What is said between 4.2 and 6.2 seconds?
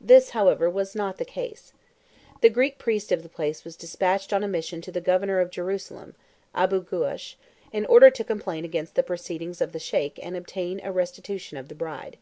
on a mission to the Governor of Jerusalem